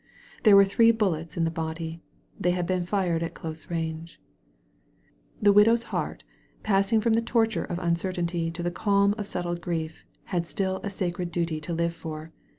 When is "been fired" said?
2.65-3.21